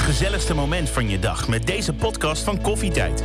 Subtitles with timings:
[0.00, 3.24] gezelligste moment van je dag met deze podcast van Koffietijd.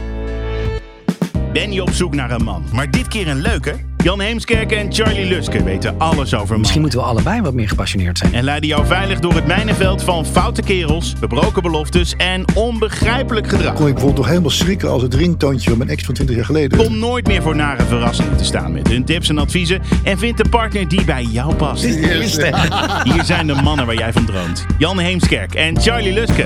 [1.53, 3.94] Ben je op zoek naar een man, maar dit keer een leuke?
[4.05, 6.59] Jan Heemskerk en Charlie Luske weten alles over mannen.
[6.59, 8.33] Misschien moeten we allebei wat meer gepassioneerd zijn.
[8.33, 13.73] En leiden jou veilig door het mijnenveld van foute kerels, gebroken beloftes en onbegrijpelijk gedrag.
[13.73, 16.45] kon ik bijvoorbeeld nog helemaal schrikken als het ringtoontje van mijn ex van 20 jaar
[16.45, 16.77] geleden.
[16.77, 19.81] Kom nooit meer voor nare verrassingen te staan met hun tips en adviezen.
[20.03, 21.83] En vind de partner die bij jou past.
[23.03, 24.65] Hier zijn de mannen waar jij van droomt.
[24.77, 26.45] Jan Heemskerk en Charlie Luske.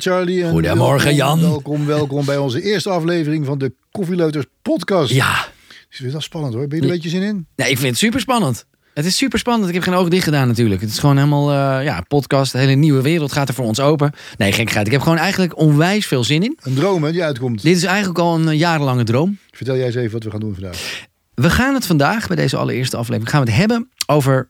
[0.00, 0.44] Goedemorgen Charlie.
[0.44, 1.50] En Goedemorgen, welkom, Jan.
[1.50, 5.12] Welkom, welkom bij onze eerste aflevering van de Koffieleuters podcast.
[5.12, 5.48] Ja,
[5.90, 6.66] Is weer wel spannend hoor.
[6.66, 7.46] Ben je er een beetje zin in?
[7.56, 8.66] nee, ik vind het super spannend.
[8.94, 9.68] Het is super spannend.
[9.68, 10.80] Ik heb geen ogen dicht gedaan natuurlijk.
[10.80, 12.52] Het is gewoon helemaal, eh, ja, podcast.
[12.52, 14.12] De hele nieuwe wereld gaat er voor ons open.
[14.36, 14.86] Nee, gekkigheid.
[14.86, 16.58] Ik heb gewoon eigenlijk onwijs veel zin in.
[16.62, 17.62] Een droom hè, die uitkomt.
[17.62, 19.38] Dit is eigenlijk al een eh, jarenlange droom.
[19.50, 21.06] Vertel jij eens even wat we gaan doen vandaag.
[21.34, 24.48] We gaan het vandaag, bij deze allereerste aflevering, gaan we het hebben over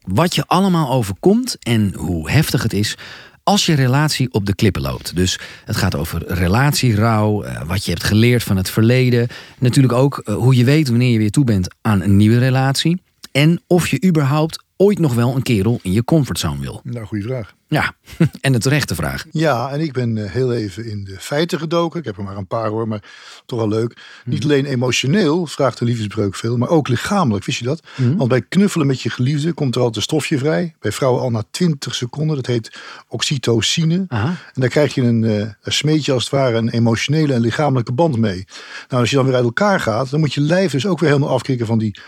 [0.00, 2.96] wat je allemaal overkomt en hoe heftig het is
[3.44, 5.16] als je relatie op de klippen loopt.
[5.16, 9.28] Dus het gaat over relatierouw, eh, wat je hebt geleerd van het verleden.
[9.58, 13.02] Natuurlijk ook eh, hoe je weet wanneer je weer toe bent aan een nieuwe relatie.
[13.32, 16.80] En of je überhaupt ooit nog wel een kerel in je comfortzone wil.
[16.84, 17.54] Nou, goede vraag.
[17.68, 17.94] Ja,
[18.40, 19.24] en de terechte vraag.
[19.30, 21.98] Ja, en ik ben eh, heel even in de feiten gedoken.
[21.98, 23.02] Ik heb er maar een paar hoor, maar
[23.46, 23.96] toch wel leuk.
[24.24, 27.44] Niet alleen emotioneel vraagt de liefdesbreuk veel, maar ook lichamelijk.
[27.44, 27.82] Wist je dat?
[28.16, 30.74] Want bij knuffelen met je geliefde komt er altijd een stofje vrij.
[30.78, 32.36] Bij vrouwen al na 20 seconden.
[32.36, 34.04] Dat heet oxytocine.
[34.08, 34.26] Aha.
[34.26, 37.92] En daar krijg je een, eh, een smeetje als het ware een emotionele en lichamelijke
[37.92, 38.44] band mee.
[38.88, 41.10] Nou, als je dan weer uit elkaar gaat, dan moet je lijf dus ook weer
[41.10, 42.00] helemaal afkicken van die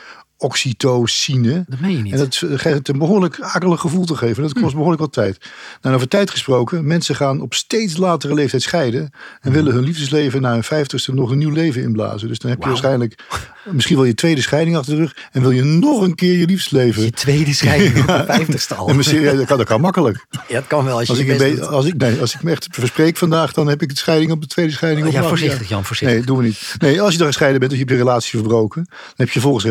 [0.44, 1.64] oxytocine.
[1.68, 2.12] Dat meen je niet.
[2.12, 4.42] En dat geeft het een behoorlijk akelig gevoel te geven.
[4.42, 5.38] Dat kost behoorlijk wat tijd.
[5.82, 9.10] Nou, over tijd gesproken, mensen gaan op steeds latere leeftijd scheiden.
[9.40, 12.28] En willen hun liefdesleven na hun vijftigste nog een nieuw leven inblazen.
[12.28, 13.22] Dus dan heb je waarschijnlijk
[13.70, 15.16] misschien wel je tweede scheiding achter de rug.
[15.32, 17.02] En wil je nog een keer je liefdesleven.
[17.02, 18.88] Je tweede scheiding op de vijftigste al.
[18.88, 20.26] En misschien, ja, dat, kan, dat kan makkelijk.
[20.30, 21.66] Ja, het kan wel als je Als je ik, best doet.
[21.66, 24.40] als, ik, nee, als ik me echt verspreek vandaag, dan heb ik de scheiding op
[24.40, 25.12] de tweede scheiding.
[25.12, 26.16] Ja, op voorzichtig Jan, voorzichtig.
[26.16, 26.74] Nee, doen we niet.
[26.78, 29.40] Nee, als je dan gescheiden bent, of je hebt je relatie verbroken, dan heb je
[29.40, 29.64] volgens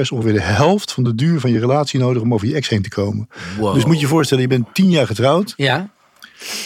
[0.00, 2.82] ongeveer de helft van de duur van je relatie nodig om over je ex heen
[2.82, 3.28] te komen.
[3.58, 3.74] Wow.
[3.74, 5.88] Dus moet je je voorstellen, je bent tien jaar getrouwd, Ja, dan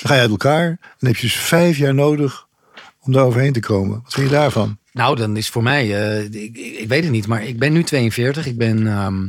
[0.03, 0.67] ga je uit elkaar,
[0.99, 2.47] dan heb je dus vijf jaar nodig
[3.01, 4.01] om daar overheen te komen.
[4.03, 4.79] Wat vind je daarvan?
[4.93, 7.73] Nou, dan is voor mij, eh, ik, ik, ik weet het niet, maar ik ben
[7.73, 8.47] nu 42.
[8.47, 9.29] Ik ben, ehm,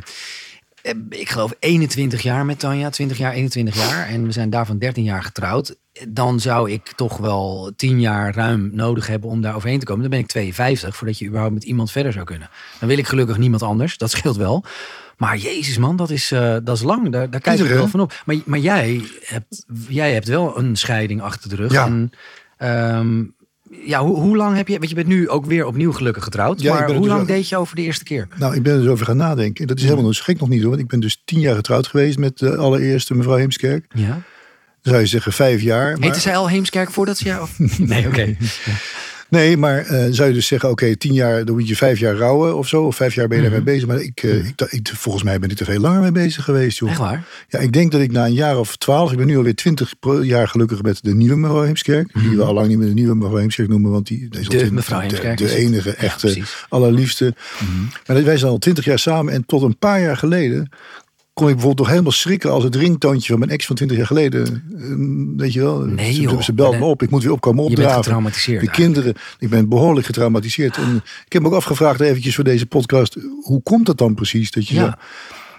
[0.81, 4.07] eh, ik geloof 21 jaar met Tanja, 20 jaar, 21 jaar.
[4.07, 5.75] En we zijn daarvan 13 jaar getrouwd.
[6.09, 10.01] Dan zou ik toch wel 10 jaar ruim nodig hebben om daar overheen te komen.
[10.01, 12.49] Dan ben ik 52, voordat je überhaupt met iemand verder zou kunnen.
[12.79, 14.65] Dan wil ik gelukkig niemand anders, dat scheelt wel.
[15.17, 17.11] Maar jezus man, dat is, eh, dat is lang.
[17.11, 18.21] Daar, daar kijk ik wel van op.
[18.25, 21.71] Maar, maar jij, hebt, jij hebt wel een scheiding achter de rug.
[21.71, 21.85] Ja.
[21.85, 22.11] En,
[22.57, 23.23] ehm,
[23.85, 24.77] ja, hoe, hoe lang heb je...
[24.77, 26.61] Want je bent nu ook weer opnieuw gelukkig getrouwd.
[26.61, 28.27] Ja, maar hoe dus lang deed je over de eerste keer?
[28.37, 29.67] Nou, ik ben er dus over gaan nadenken.
[29.67, 30.69] Dat is helemaal dus gek nog niet hoor.
[30.69, 33.85] Want ik ben dus tien jaar getrouwd geweest met de allereerste mevrouw Heemskerk.
[33.93, 34.21] Ja.
[34.83, 35.91] Zou je zeggen vijf jaar.
[35.91, 36.01] Maar...
[36.01, 37.41] Heette zij al Heemskerk voordat ze jou...
[37.41, 38.35] of- Nee, oké.
[39.29, 42.15] Nee, maar eh, zou je dus zeggen, oké, tien jaar, dan moet je vijf jaar
[42.15, 42.83] rouwen of zo.
[42.83, 43.87] Of vijf jaar ben je daarmee bezig.
[43.87, 46.77] Maar ik, eh, ik, ik, volgens mij ben ik er veel langer mee bezig geweest,
[46.79, 46.89] joh.
[46.89, 47.23] Echt waar?
[47.47, 49.93] Ja, ik denk dat ik na een jaar of twaalf, ik ben nu alweer twintig
[49.99, 52.09] pro- jaar gelukkig met de nieuwe mevrouw Heemskerk.
[52.13, 54.45] Die we al lang niet meer de nieuwe mevrouw Heemskerk noemen, want die, die is
[54.45, 57.35] De twintig- mevrouw Heemskerk De, enige, Ja, echte, allerliefste.
[58.07, 60.69] Maar wij zijn al twintig jaar samen en tot een paar jaar geleden
[61.33, 64.05] kon ik bijvoorbeeld nog helemaal schrikken als het ringtoontje van mijn ex van 20 jaar
[64.05, 64.63] geleden.
[64.77, 65.79] eh, Weet je wel?
[65.79, 66.41] Nee, ze, joh.
[66.41, 68.61] ze belt me op, ik moet weer opkomen Je bent getraumatiseerd.
[68.61, 70.77] De kinderen, ik ben behoorlijk getraumatiseerd.
[70.77, 70.95] En
[71.25, 74.51] ik heb me ook afgevraagd eventjes voor deze podcast, hoe komt dat dan precies?
[74.51, 74.81] Dat je Ja.
[74.85, 74.91] zo,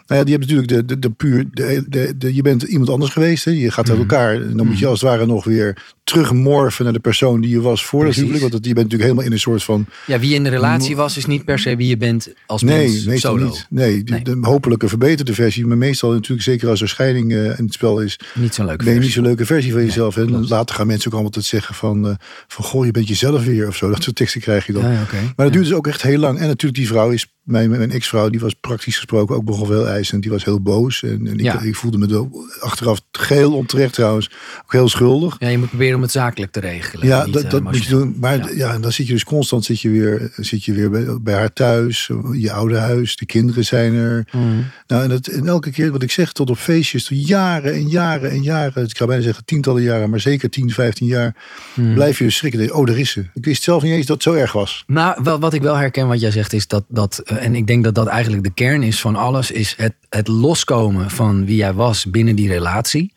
[0.07, 2.91] nou ja, die hebt natuurlijk de, de, de puur, de, de, de- je bent iemand
[2.91, 3.45] anders geweest.
[3.45, 3.51] Hè?
[3.51, 3.93] Je gaat Mhm.
[3.93, 4.35] uit elkaar.
[4.35, 7.61] En dan moet je als het ware nog weer terugmorfen naar de persoon die je
[7.61, 8.17] was voor Precies.
[8.21, 8.41] huwelijk.
[8.41, 10.97] Want dat, je bent natuurlijk helemaal in een soort van, Ja, wie in de relatie
[10.97, 13.45] was, is niet per se wie je bent als nee, mens meestal solo.
[13.47, 13.67] niet.
[13.71, 14.23] Nee, de, Nee.
[14.23, 15.67] de hopelijke verbeterde versie.
[15.67, 18.85] Maar meestal natuurlijk, zeker als er scheiding eh, in het spel is, Niet zo'n leuke
[18.85, 20.17] ben je niet zo'n leuke versie van jezelf.
[20.17, 22.15] En later gaan mensen ook allemaal altijd zeggen van, eh,
[22.49, 23.91] van goh, je bent jezelf weer of zo.
[23.91, 24.83] Dat soort teksten krijg je dan.
[24.83, 25.17] Ja, ja, oké.
[25.37, 26.39] Maar dat duurt dus ook echt heel lang.
[26.39, 29.89] En natuurlijk die vrouw is, mijn, mijn ex-vrouw, die was praktisch gesproken ook begon wel
[29.89, 30.23] eisend.
[30.23, 31.03] Die was heel boos.
[31.03, 31.61] En, en ik, Ja.
[31.61, 32.27] ik voelde me er
[32.61, 34.31] achteraf geheel onterecht trouwens.
[34.65, 35.37] Ook heel schuldig.
[35.39, 37.07] Ja, je moet proberen om het zakelijk te regelen.
[37.07, 38.17] Ja, niet, dat, eh, dat moet je doen.
[38.21, 38.49] Maar Ja.
[38.55, 38.73] ja.
[38.75, 41.53] en dan zit je dus constant zit je weer, zit je weer bij, bij haar
[41.53, 42.11] thuis.
[42.33, 43.17] Je oude huis.
[43.17, 44.29] De kinderen zijn er.
[44.33, 44.45] Mhm.
[44.87, 47.89] Nou, en, het, en elke keer wat ik zeg, tot op feestjes, tot jaren en
[47.89, 48.85] jaren en jaren.
[48.85, 51.37] Ik ga bijna zeggen tientallen jaren, maar zeker 10, 15 jaar.
[51.75, 51.95] Hmm.
[51.95, 52.61] Blijf je schrikken.
[52.61, 53.25] Denk, Oh, daar is ze.
[53.35, 54.85] Ik wist zelf niet eens dat het zo erg was.
[54.87, 57.85] Nou, wel, wat ik wel herken wat jij zegt is dat, dat en ik denk
[57.85, 61.73] dat dat eigenlijk de kern is van alles, is het, het loskomen van wie jij
[61.73, 63.13] was binnen die relatie.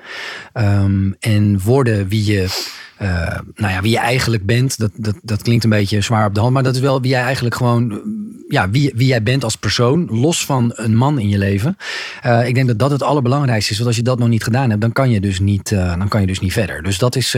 [0.53, 2.45] Ehm, en worden wie je,
[2.97, 4.77] eh, nou ja, wie je eigenlijk bent.
[4.77, 7.11] Dat, dat, dat klinkt een beetje zwaar op de hand, maar dat is wel wie
[7.11, 7.97] jij eigenlijk gewoon, eh,
[8.47, 11.77] ja, wie, wie jij bent als persoon, los van een man in je leven.
[12.21, 14.69] Eh, ik denk dat dat het allerbelangrijkste is, want als je dat nog niet gedaan
[14.69, 16.83] hebt, dan kan je dus niet, dan kan je dus niet verder.
[16.83, 17.31] Dus dat is,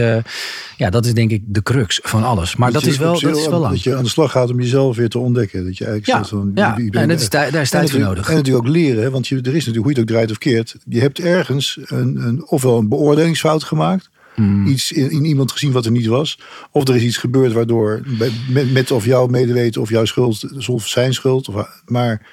[0.76, 2.56] ja, dat is denk ik de crux van alles.
[2.56, 3.72] Maar dat, is wel, dat is wel lang.
[3.72, 5.64] Dat je aan de slag gaat om jezelf weer te ontdekken.
[5.64, 6.74] Dat je eigenlijk Ja, zegt van, ja.
[6.74, 8.28] ben En dat is daar is tijd voor nodig.
[8.28, 10.38] En natuurlijk ook leren, want je, er is natuurlijk, hoe je het ook draait of
[10.38, 10.76] keert.
[10.84, 14.10] Je hebt ergens een, een, ofwel een beoordelingsfout gemaakt.
[14.34, 14.66] Hmm.
[14.66, 16.38] Iets in, in iemand gezien wat er niet was.
[16.70, 18.02] Of er is iets gebeurd waardoor,
[18.48, 21.48] met, met of jouw medeweten of jouw schuld, of zijn schuld.
[21.48, 22.26] Of, maar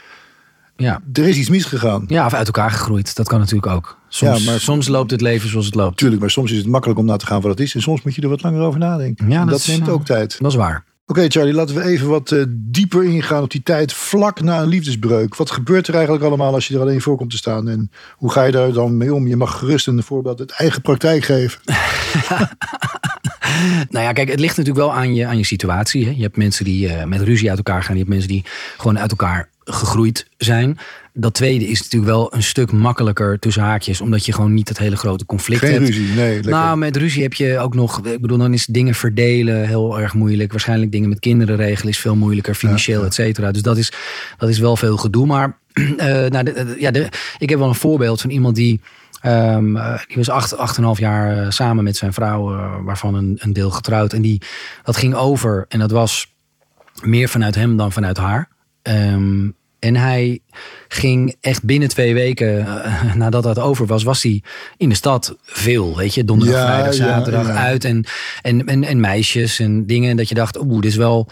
[0.75, 1.01] Ja.
[1.13, 2.03] er is iets misgegaan.
[2.07, 3.15] Ja, of uit elkaar gegroeid.
[3.15, 3.97] Dat kan natuurlijk ook.
[4.07, 5.97] Soms, Ja, maar- soms loopt het leven zoals het loopt.
[5.97, 7.75] Tuurlijk, maar soms is het makkelijk om na te gaan wat het is.
[7.75, 9.29] En soms moet je er wat langer over nadenken.
[9.29, 10.37] Ja, En dat dat, is, neemt eh, ook tijd.
[10.41, 10.83] Dat is waar.
[11.09, 14.67] Oké Charlie, laten we even wat eh, dieper ingaan op die tijd vlak na een
[14.67, 15.35] liefdesbreuk.
[15.35, 17.69] Wat gebeurt er eigenlijk allemaal als je er alleen voor komt te staan?
[17.69, 19.27] En hoe ga je daar dan mee om?
[19.27, 21.61] Je mag gerust een voorbeeld uit eigen praktijk geven.
[23.89, 26.05] Nou ja, kijk, het ligt natuurlijk wel aan je, aan je situatie.
[26.05, 26.11] Hè.
[26.11, 27.93] Je hebt mensen die eh, met ruzie uit elkaar gaan.
[27.93, 28.45] Je hebt mensen die
[28.77, 30.77] gewoon uit elkaar gegroeid zijn.
[31.19, 34.01] Dat tweede is natuurlijk wel een stuk makkelijker tussen haakjes.
[34.01, 35.85] Omdat je gewoon niet het hele grote conflict Geen hebt.
[35.85, 36.33] ruzie, nee.
[36.33, 36.51] Lekker.
[36.51, 38.05] Nou, met ruzie heb je ook nog.
[38.05, 40.51] Ik bedoel, dan is dingen verdelen heel erg moeilijk.
[40.51, 43.51] Waarschijnlijk dingen met kinderen regelen is veel moeilijker, financieel, et cetera.
[43.51, 43.91] Dus dat is,
[44.37, 45.25] dat is wel veel gedoe.
[45.25, 48.81] Maar eh, nou, de- de- ja, de, ik heb wel een voorbeeld van iemand die.
[49.21, 52.43] ehm, eh, die was acht, acht en een half jaar eh, samen met zijn vrouw,
[52.83, 54.13] waarvan een, een deel getrouwd.
[54.13, 54.41] En die,
[54.83, 55.65] dat ging over.
[55.67, 56.33] En dat was
[57.01, 58.49] meer vanuit hem dan vanuit haar.
[58.81, 60.39] Ehm, en hij
[60.87, 64.41] ging echt binnen twee weken eh, nadat dat over was, was hij
[64.77, 65.97] in de stad veel.
[65.97, 67.53] Weet je, donderdag, Ja, vrijdag, zaterdag ja.
[67.53, 67.83] uit.
[67.83, 68.05] En,
[68.41, 70.09] en, en, en meisjes en dingen.
[70.09, 71.29] En dat je dacht, oeh, dit is wel.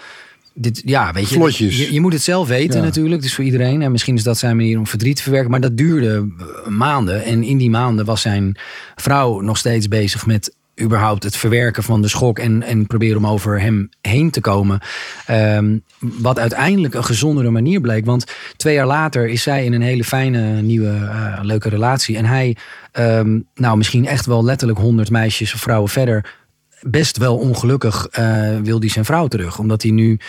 [0.57, 3.21] Dit, ja, weet je, je, je moet het zelf weten natuurlijk.
[3.21, 3.81] Dus voor iedereen.
[3.81, 5.51] En misschien is dat zijn manier om verdriet te verwerken.
[5.51, 7.24] Maar dat duurde eh, maanden.
[7.24, 8.57] En in die maanden was zijn
[8.95, 13.27] vrouw nog steeds bezig met überhaupt het verwerken van de schok en, en proberen om
[13.27, 14.80] over hem heen te komen.
[15.25, 18.06] Ehm, wat uiteindelijk een gezondere manier bleek.
[18.06, 18.25] Want
[18.57, 22.18] twee jaar later is zij in een hele fijne, nieuwe, eh, leuke relatie.
[22.18, 22.57] En hij,
[22.92, 26.44] ehm, nou misschien echt wel letterlijk honderd meisjes of vrouwen verder
[26.88, 29.60] best wel ongelukkig eh, wil hij zijn vrouw terug.
[29.60, 30.19] Omdat hij nu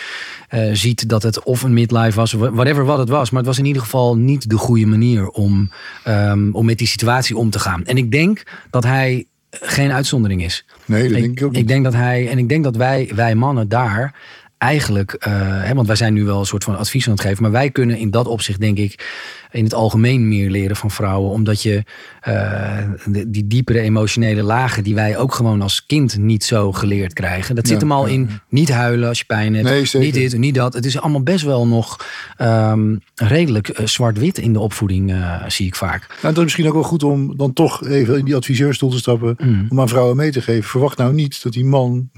[0.47, 3.29] eh, ziet dat het of een midlife was, whatever wat het was.
[3.29, 5.71] Maar het was in ieder geval niet de goede manier om,
[6.03, 7.85] ehm, om met die situatie om te gaan.
[7.85, 10.65] En ik denk dat hij geen uitzondering is.
[10.85, 11.61] nee, dat denk ik ook niet.
[11.61, 14.15] Ik denk dat hij, en ik denk dat wij, wij mannen daar
[14.57, 15.31] eigenlijk, eh,
[15.63, 17.69] hè, want wij zijn nu wel een soort van advies aan het geven, maar wij
[17.71, 19.15] kunnen in dat opzicht, denk ik,
[19.51, 21.83] in het algemeen meer leren van vrouwen, omdat je
[22.21, 27.13] eh, de- die diepere emotionele lagen die wij ook gewoon als kind niet zo geleerd
[27.13, 30.03] krijgen, dat zit Ja, hem al ja, in niet huilen als je pijn hebt, Nee,
[30.03, 30.73] niet dit, niet dat.
[30.73, 32.05] Het is allemaal best wel nog
[32.37, 35.13] ehm, redelijk eh, zwart-wit in de opvoeding,
[35.47, 36.07] zie ik vaak.
[36.07, 38.97] Nou, dat is misschien ook wel goed om dan toch even in die adviseurstoel te
[38.97, 39.35] stappen.
[39.39, 39.65] Mm.
[39.69, 40.63] Om aan vrouwen mee te geven.
[40.69, 42.09] Verwacht nou niet dat die man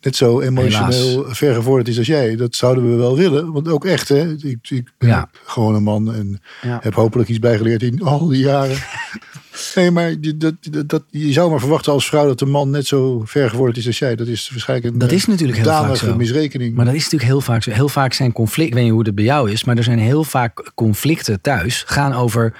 [0.00, 2.36] net zo emotioneel vergevorderd is als jij.
[2.36, 3.52] Dat zouden we wel willen.
[3.52, 4.32] Want ook echt, hè.
[4.42, 5.30] Ik, ik ben Ja.
[5.44, 6.78] gewoon een man en Ja.
[6.82, 8.76] heb hopelijk iets bijgeleerd in al die jaren.
[9.74, 12.70] nee, maar je- dat, dat, dat, je zou maar verwachten als vrouw dat de man
[12.70, 14.16] net zo vergevorderd is als jij.
[14.16, 16.16] Dat is waarschijnlijk een Dat is natuurlijk heel vaak zo.
[16.16, 16.74] misrekening.
[16.74, 17.70] Maar dat is natuurlijk heel vaak zo.
[17.70, 19.98] Heel vaak zijn conflicten, ik weet niet hoe het bij jou is, maar er zijn
[19.98, 21.82] heel vaak conflicten thuis.
[21.86, 22.54] Gaan over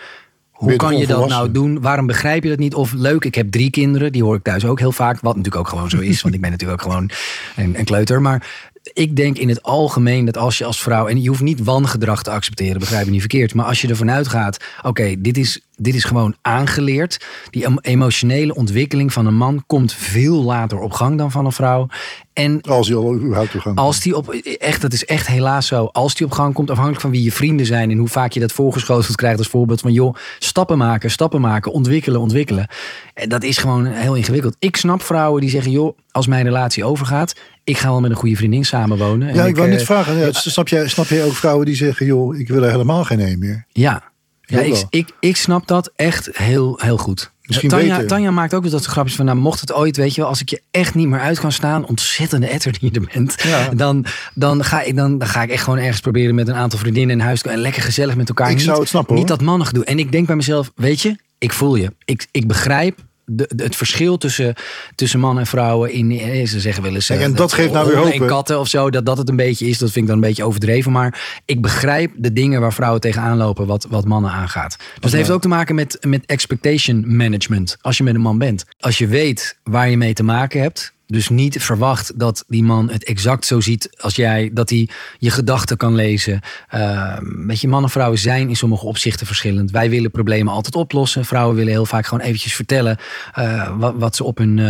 [0.61, 1.81] hoe kan je dat nou doen?
[1.81, 2.75] Waarom begrijp je dat niet?
[2.75, 5.21] Of leuk, ik heb drie kinderen, die hoor ik thuis ook heel vaak.
[5.21, 7.11] Wat natuurlijk ook gewoon zo is, want ik ben natuurlijk ook gewoon
[7.57, 8.23] een, een kleuter.
[8.23, 11.65] Maar ik denk in het algemeen dat als je als vrouw, en je hoeft niet
[11.65, 13.55] wangedrag te accepteren, begrijp je niet verkeerd.
[13.55, 17.25] Maar als je ervan uitgaat, oké, dit, is, dit is gewoon aangeleerd.
[17.51, 21.53] Die em- emotionele ontwikkeling van een man komt veel later op gang dan van een
[21.53, 21.87] vrouw.
[22.33, 25.85] En Als hij al überhaupt toegang als die op, echt, dat is echt helaas zo.
[25.85, 28.41] Als die op gang komt, afhankelijk van wie je vrienden zijn en hoe vaak je
[28.41, 32.69] dat voorgeschoteld krijgt als voorbeeld van joh, stappen maken, stappen maken, ontwikkelen, ontwikkelen.
[33.15, 34.57] En dat is gewoon heel ingewikkeld.
[34.59, 37.35] Ik snap vrouwen die zeggen joh, als mijn relatie overgaat,
[37.65, 39.29] ik ga wel met een goede vriendin samenwonen.
[39.29, 40.17] En Ja, ik wou eh, net vragen.
[40.19, 43.21] Ja, snap, jij, snap jij ook vrouwen die zeggen, joh, ik wil er helemaal geen
[43.21, 43.65] een meer?
[43.69, 44.10] Ja,
[44.51, 47.31] ja ik, ik, ik snap dat echt heel, heel goed.
[47.43, 48.09] Misschien Tanja, beter.
[48.09, 50.41] Tanja maakt ook wel dat grapjes van, nou, mocht het ooit, weet je wel, als
[50.41, 53.69] ik je echt niet meer uit kan staan, ontzettende etter die je er bent, Ja.
[53.75, 54.05] dan,
[54.35, 57.19] dan, ga ik, dan, dan ga ik echt gewoon ergens proberen met een aantal vriendinnen
[57.19, 58.51] in huis te komen en lekker gezellig met elkaar.
[58.51, 59.37] Ik niet, zou het snappen, Niet hoor.
[59.39, 59.85] dat mannen gedoe.
[59.85, 61.93] En ik denk bij mezelf, weet je, ik voel je.
[62.05, 62.99] Ik, ik begrijp
[63.31, 64.55] de, het verschil tussen,
[64.95, 67.07] tussen man en vrouwen in, eh, ze zeggen wel eens...
[67.07, 69.29] Kijk, eh, en dat geeft nou weer hoop, en katten of zo, dat dat het
[69.29, 70.93] een beetje is, dat vind ik dan een beetje overdreven.
[70.93, 74.77] Maar ik begrijp de dingen waar vrouwen tegenaan lopen wat, wat mannen aangaat.
[74.79, 77.77] Dus het heeft ook te maken met, met expectation management.
[77.81, 78.65] Als je met een man bent.
[78.79, 80.93] Als je weet waar je mee te maken hebt.
[81.11, 84.51] Dus niet verwacht dat die man het exact zo ziet als jij.
[84.53, 84.89] Dat hij
[85.19, 86.41] je gedachten kan lezen.
[86.75, 89.71] Uh, weet je, mannen en vrouwen zijn in sommige opzichten verschillend.
[89.71, 91.25] Wij willen problemen altijd oplossen.
[91.25, 92.99] Vrouwen willen heel vaak gewoon eventjes vertellen
[93.39, 94.65] uh, wat, wat, ze op hun, uh,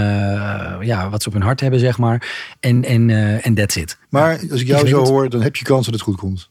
[0.81, 2.29] ja, wat ze op hun hart hebben, zeg maar.
[2.61, 3.99] En en uh, en that's it.
[4.09, 6.51] Maar als ik jou zo hoor, dan heb je kans dat het goed komt.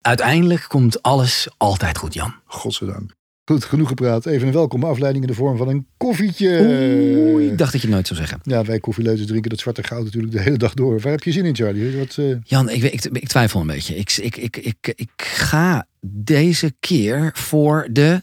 [0.00, 2.34] Uiteindelijk komt alles altijd goed, Jan.
[2.44, 3.17] Godzijdank.
[3.48, 4.26] Goed, genoeg gepraat.
[4.26, 6.58] Even een welkome afleiding in de vorm van een koffietje.
[7.32, 8.40] Oeh, ik dacht dat je het nooit zou zeggen.
[8.42, 11.00] Ja, wij koffieleuters drinken dat zwarte goud natuurlijk de hele dag door.
[11.00, 11.96] Waar heb je zin in, Charlie?
[11.96, 12.36] Wat, uh...
[12.44, 13.96] Jan, ik, ik, ik, twijfel een beetje.
[13.96, 18.22] Ik, ik, ik, ik, ik ga deze keer voor de...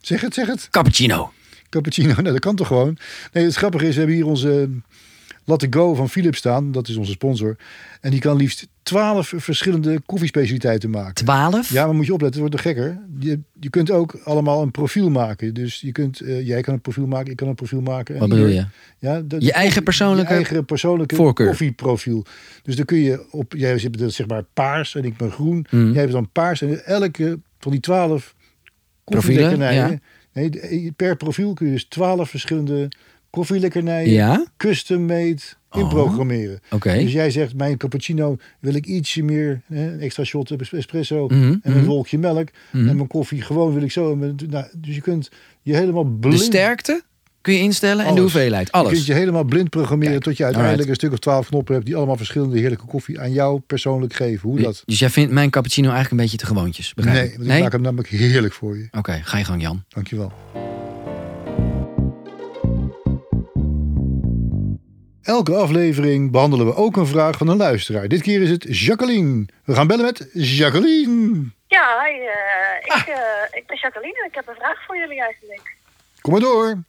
[0.00, 0.68] Zeg het, zeg het.
[0.70, 1.32] Cappuccino.
[1.68, 2.98] Cappuccino, nou dat kan toch gewoon.
[3.32, 4.68] Nee, het grappige is, we hebben hier onze
[5.48, 6.72] Latte Go van Philips staan.
[6.72, 7.56] Dat is onze sponsor.
[8.00, 11.14] En die kan liefst twaalf verschillende koffiespecialiteiten maken.
[11.14, 11.70] Twaalf?
[11.70, 13.00] Ja, maar moet je opletten, het wordt nog gekker.
[13.18, 15.54] Je, je kunt ook allemaal een profiel maken.
[15.54, 18.18] Dus je kunt, uh, jij kan een profiel maken, ik kan een profiel maken.
[18.18, 18.66] Wat bedoel je?
[18.98, 21.46] Ja, de, je eigen persoonlijke, je eigen persoonlijke voorkeur.
[21.46, 22.24] koffieprofiel.
[22.62, 25.66] Dus dan kun je op, jij hebt zeg maar paars en ik ben groen.
[25.70, 25.92] Mm.
[25.92, 28.34] Jij hebt dan paars en elke van die twaalf
[29.04, 29.90] koffielekkernijen.
[29.90, 29.98] Ja.
[30.32, 32.88] Nee, per profiel kun je dus twaalf verschillende
[33.30, 34.46] koffielekkernijen ja?
[34.56, 35.38] custom made
[35.72, 36.60] inprogrammeren.
[36.70, 37.02] Oh, okay.
[37.02, 41.40] Dus jij zegt, mijn cappuccino wil ik ietsje meer, hè, een extra shot espresso mm
[41.40, 42.48] -hmm, en een wolkje melk.
[42.70, 42.88] Mm -hmm.
[42.88, 44.16] En mijn koffie gewoon wil ik zo.
[44.16, 45.30] Nou, dus je kunt
[45.62, 46.38] je helemaal blind...
[46.38, 47.02] De sterkte
[47.40, 48.08] kun je instellen Alles.
[48.08, 48.72] en de hoeveelheid.
[48.72, 48.88] Alles.
[48.90, 51.74] Je kunt je helemaal blind programmeren Kijk, tot je uiteindelijk een stuk of twaalf knoppen
[51.74, 54.48] hebt die allemaal verschillende heerlijke koffie aan jou persoonlijk geven.
[54.48, 54.82] Hoe dat?
[54.86, 56.92] Dus jij vindt mijn cappuccino eigenlijk een beetje te gewoontjes?
[56.94, 57.62] Nee, want ik nee?
[57.62, 58.84] maak hem namelijk heerlijk voor je.
[58.84, 59.84] Oké, okay, ga je gang Jan.
[59.88, 60.32] Dankjewel.
[65.28, 68.08] Elke aflevering behandelen we ook een vraag van een luisteraar.
[68.08, 69.46] Dit keer is het Jacqueline.
[69.64, 71.50] We gaan bellen met Jacqueline.
[71.66, 73.16] Ja, hi, uh, ik, uh,
[73.50, 75.74] ik ben Jacqueline en ik heb een vraag voor jullie eigenlijk.
[76.20, 76.82] Kom maar door.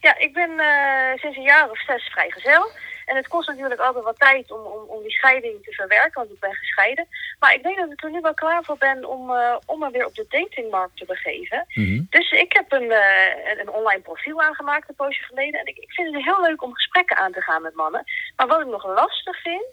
[0.00, 2.70] Ja, ik ben uh, sinds een jaar of zes vrijgezel.
[3.04, 6.30] En het kost natuurlijk altijd wat tijd om, om, om die scheiding te verwerken, want
[6.30, 7.06] ik ben gescheiden.
[7.38, 9.90] Maar ik denk dat ik er nu wel klaar voor ben om, uh, om me
[9.90, 11.64] weer op de datingmarkt te begeven.
[11.68, 11.80] Mhm.
[11.80, 12.06] Mm -hmm.
[12.10, 15.60] Dus ik heb een, uh, een, een, online profiel aangemaakt een poosje geleden.
[15.60, 18.04] En ik, ik vind het heel leuk om gesprekken aan te gaan met mannen.
[18.36, 19.66] Maar wat ik nog lastig vind,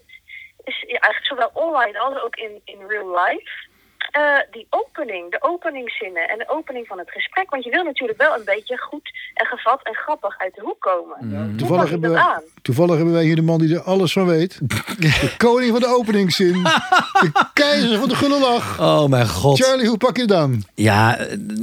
[0.63, 3.69] is ja, eigenlijk zowel online als ook in, in real life...
[4.17, 7.49] Uh, die opening, de openingszinnen en de opening van het gesprek.
[7.49, 10.79] Want je wil natuurlijk wel een beetje goed en gevat en grappig uit de hoek
[10.79, 11.17] komen.
[11.19, 11.57] Mm.
[11.57, 14.59] Toevallig, hebben wij, toevallig hebben wij hier de man die er alles van weet.
[14.99, 16.63] De koning van de openingszin.
[16.63, 18.79] de keizer van de gulle lach.
[18.79, 19.63] Oh mijn god.
[19.63, 20.63] Charlie, hoe pak je het dan?
[20.75, 21.17] Ja,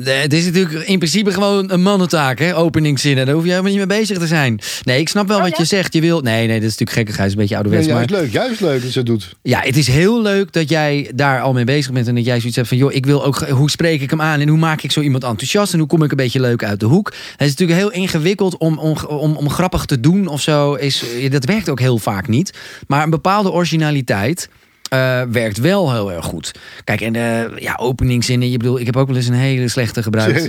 [0.05, 2.57] het is natuurlijk in principe gewoon een mannentaak, hè?
[2.57, 3.27] Openingszinnen.
[3.27, 4.61] Daar hoef je helemaal niet mee bezig te zijn.
[4.83, 5.57] Nee, ik snap wel oh, wat ja?
[5.59, 5.93] je zegt.
[5.93, 6.21] Je wil...
[6.21, 7.27] Nee, nee, dat is natuurlijk gekkigheid.
[7.27, 7.87] is een beetje ouderwets.
[7.87, 8.09] Nee, maar...
[8.09, 8.33] juist leuk.
[8.33, 9.37] Juist leuk dat ze het doet.
[9.43, 12.07] Ja, het is heel leuk dat jij daar al mee bezig bent.
[12.09, 13.49] En dat jij zoiets hebt van, joh, ik wil ook...
[13.49, 14.41] Hoe spreek ik hem aan?
[14.41, 15.73] En hoe maak ik zo iemand enthousiast?
[15.73, 17.15] En hoe kom ik een beetje leuk uit de hoek?
[17.31, 20.75] Het is natuurlijk heel ingewikkeld om, om, om, om grappig te doen of zo.
[20.75, 22.59] Is, dat werkt ook heel vaak niet.
[22.87, 24.49] Maar een bepaalde originaliteit...
[24.95, 26.53] Uh, werkt wel heel erg goed.
[26.85, 28.51] Kijk, en uh, ja, openingszinnen.
[28.51, 30.47] Je bedoel, ik heb ook wel eens een hele slechte gebruikt.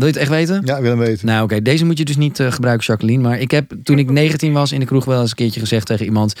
[0.00, 0.62] Wil je het echt weten?
[0.64, 1.26] Ja, ik wil hem weten.
[1.26, 1.54] Nou, oké.
[1.54, 1.62] Okay.
[1.62, 3.22] Deze moet je dus niet uh, gebruiken, Jacqueline.
[3.22, 5.86] Maar ik heb, toen ik 19 was in de kroeg, wel eens een keertje gezegd
[5.86, 6.34] tegen iemand...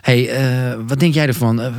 [0.00, 1.60] hey, uh, wat denk jij ervan?
[1.60, 1.72] Uh,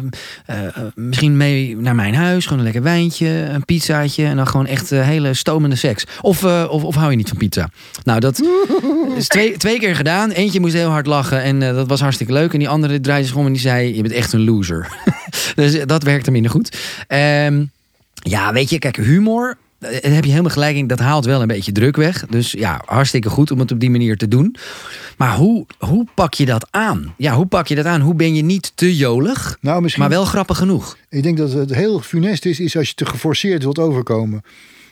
[0.95, 4.25] misschien mee naar mijn huis, gewoon een lekker wijntje, een pizzaatje...
[4.25, 6.05] en dan gewoon echt hele stomende seks.
[6.21, 7.69] Of, of, of hou je niet van pizza?
[8.03, 8.41] Nou, dat
[9.17, 10.31] is twee, twee keer gedaan.
[10.31, 12.53] Eentje moest heel hard lachen en dat was hartstikke leuk.
[12.53, 13.95] En die andere draaide zich om en die zei...
[13.95, 14.88] je bent echt een loser.
[15.55, 16.77] dus dat werkte minder goed.
[17.07, 17.71] Um,
[18.13, 20.88] ja, weet je, kijk, humor daar heb je helemaal gelijk in.
[20.88, 22.25] Dat haalt wel een beetje druk weg.
[22.29, 24.55] Dus ja, hartstikke goed om het op die manier te doen.
[25.17, 27.13] Maar hoe, hoe pak je dat aan?
[27.17, 28.01] Ja, hoe pak je dat aan?
[28.01, 30.98] Hoe ben je niet te jolig, nou, misschien, maar wel grappig genoeg?
[31.09, 34.43] Ik denk dat het heel funest is, is als je te geforceerd wilt overkomen.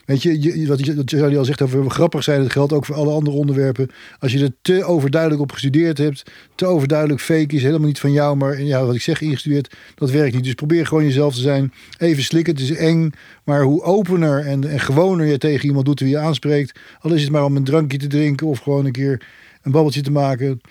[0.07, 3.11] Weet je, je wat Charlie al zegt over grappig zijn, dat geldt ook voor alle
[3.11, 3.89] andere onderwerpen.
[4.19, 6.23] Als je er te overduidelijk op gestudeerd hebt,
[6.55, 10.11] te overduidelijk fake is, helemaal niet van jou, maar ja, wat ik zeg, ingestudeerd, dat
[10.11, 10.43] werkt niet.
[10.43, 11.73] Dus probeer gewoon jezelf te zijn.
[11.97, 13.11] Even slikken, het is eng,
[13.43, 17.21] maar hoe opener en, en gewoner je tegen iemand doet wie je aanspreekt, al is
[17.21, 19.21] het maar om een drankje te drinken of gewoon een keer
[19.61, 20.61] een babbeltje te maken.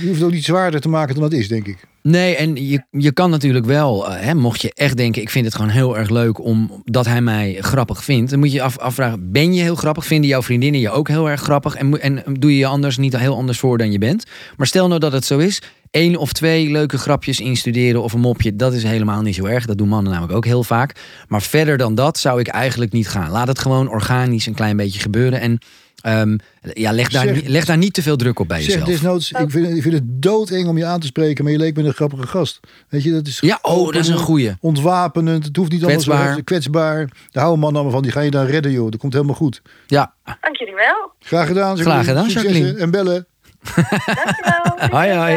[0.00, 1.89] Je hoeft ook niet zwaarder te maken dan dat is, denk ik.
[2.02, 5.22] Nee, en je, je kan natuurlijk wel, uh, hè, mocht je echt denken...
[5.22, 8.30] ik vind het gewoon heel erg leuk omdat hij mij grappig vindt...
[8.30, 10.06] dan moet je je af, afvragen, ben je heel grappig?
[10.06, 11.74] Vinden jouw vriendinnen je ook heel erg grappig?
[11.74, 14.24] En, en doe je je anders niet heel anders voor dan je bent?
[14.56, 15.62] Maar stel nou dat het zo is...
[15.90, 18.56] één of twee leuke grapjes instuderen of een mopje...
[18.56, 19.66] dat is helemaal niet zo erg.
[19.66, 20.94] Dat doen mannen namelijk ook heel vaak.
[21.28, 23.30] Maar verder dan dat zou ik eigenlijk niet gaan.
[23.30, 25.40] Laat het gewoon organisch een klein beetje gebeuren...
[25.40, 25.58] en
[26.00, 26.36] Ehm,
[26.72, 28.88] ja, leg daar, Zeg- leg daar niet te veel druk op bij Zeg jezelf.
[28.88, 31.76] desnoods, ik vind, ik vind het doodeng om je aan te spreken, maar je leek
[31.76, 32.60] me een grappige gast.
[32.88, 34.52] Weet je, dat is Ja, oh, open, dat is een goeie.
[34.60, 36.26] Ontwapenend, het hoeft niet allemaal zo Kwetsbaar.
[36.28, 36.98] heftig, kwetsbaar.
[37.30, 38.90] Daar houden man allemaal van, die ga je dan redden joh.
[38.90, 39.62] Dat komt helemaal goed.
[39.86, 41.12] Ja, Dank jullie wel.
[41.20, 41.78] Graag gedaan.
[41.78, 42.72] Graag gedaan, Jacqueline.
[42.78, 43.26] En bellen.
[43.74, 44.88] Dankjewel.
[44.98, 45.34] Hoi, hoi.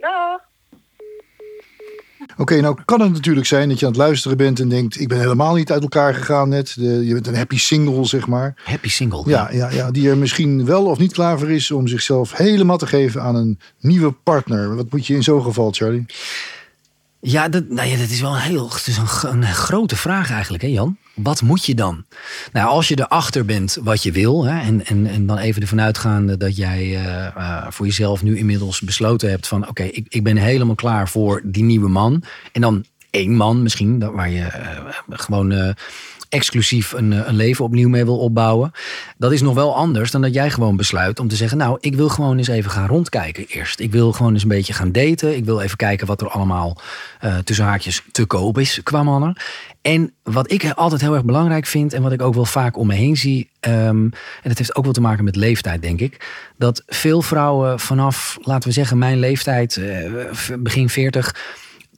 [0.00, 0.40] Dag.
[2.38, 5.00] Oké, nou kan het natuurlijk zijn dat je aan het luisteren bent en denkt...
[5.00, 6.74] ik ben helemaal niet uit elkaar gegaan net.
[6.76, 8.54] De, je bent een happy single, zeg maar.
[8.64, 9.22] happy single.
[9.26, 11.70] Ja, ja, ja, die er misschien wel of niet klaar voor is...
[11.70, 14.76] om zichzelf helemaal te geven aan een nieuwe partner.
[14.76, 16.06] Wat moet je in zo'n geval, Charlie?
[17.30, 20.30] Ja, dat, nou ja, dat is wel een heel het is een, een grote vraag
[20.30, 20.96] eigenlijk, hè Jan?
[21.14, 22.04] Wat moet je dan?
[22.52, 25.80] Nou, als je erachter bent wat je wil, hè, en, en, en dan even ervan
[25.80, 30.22] uitgaande dat jij eh, eh, voor jezelf nu inmiddels besloten hebt van, oké, ik, ik
[30.24, 32.22] ben helemaal klaar voor die nieuwe man.
[32.52, 32.84] En dan
[33.18, 35.68] één man misschien, dat- waar je eh, gewoon eh,
[36.28, 38.72] exclusief een, eh, een leven opnieuw mee wil opbouwen.
[39.16, 41.94] Dat is nog wel anders dan dat jij gewoon besluit om te zeggen, nou, ik
[41.94, 43.80] wil gewoon eens even gaan rondkijken eerst.
[43.80, 45.36] Ik wil gewoon eens een beetje gaan daten.
[45.36, 46.76] Ik wil even kijken wat er allemaal
[47.44, 49.36] tussen haakjes te koop is qua mannen.
[49.82, 52.86] En wat ik altijd heel erg belangrijk vind en wat ik ook wel vaak om
[52.86, 56.26] me heen zie, ehm, en dat heeft ook wel te maken met leeftijd, denk ik,
[56.56, 59.80] dat veel vrouwen vanaf, laten we zeggen, mijn leeftijd,
[60.58, 61.34] begin 40,